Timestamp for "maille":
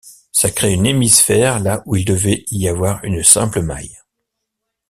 3.61-3.99